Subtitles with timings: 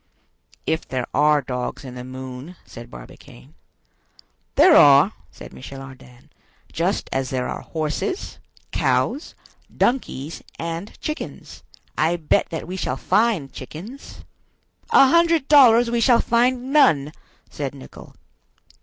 [0.65, 3.53] "If there are dogs in the moon," said Barbicane.
[4.55, 6.31] "There are," said Michel Ardan,
[6.73, 8.39] "just as there are horses,
[8.71, 9.35] cows,
[9.77, 11.61] donkeys, and chickens.
[11.99, 14.23] I bet that we shall find chickens."
[14.89, 17.11] "A hundred dollars we shall find none!"
[17.51, 18.15] said Nicholl.